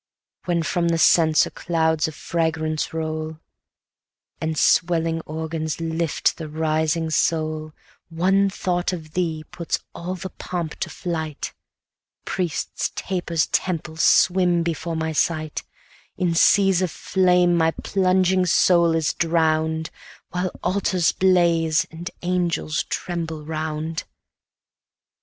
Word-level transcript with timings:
270 0.45 0.49
When 0.57 0.63
from 0.63 0.87
the 0.89 0.97
censer 0.97 1.49
clouds 1.51 2.07
of 2.07 2.15
fragrance 2.15 2.91
roll, 2.91 3.37
And 4.41 4.57
swelling 4.57 5.21
organs 5.27 5.79
lift 5.79 6.37
the 6.37 6.49
rising 6.49 7.11
soul, 7.11 7.73
One 8.09 8.49
thought 8.49 8.93
of 8.93 9.13
thee 9.13 9.43
puts 9.51 9.77
all 9.93 10.15
the 10.15 10.31
pomp 10.31 10.73
to 10.79 10.89
flight, 10.89 11.53
Priests, 12.25 12.89
tapers, 12.95 13.45
temples, 13.45 14.01
swim 14.01 14.63
before 14.63 14.95
my 14.95 15.11
sight: 15.11 15.61
In 16.17 16.33
seas 16.33 16.81
of 16.81 16.89
flame 16.89 17.55
my 17.55 17.69
plunging 17.69 18.47
soul 18.47 18.95
is 18.95 19.13
drown'd, 19.13 19.91
While 20.31 20.49
altars 20.63 21.11
blaze, 21.11 21.85
and 21.91 22.09
angels 22.23 22.85
tremble 22.85 23.45
round. 23.45 24.05